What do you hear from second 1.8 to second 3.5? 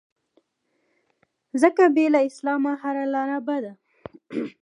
بې له اسلام هره لاره